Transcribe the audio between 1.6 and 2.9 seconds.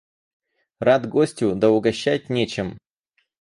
угощать нечем.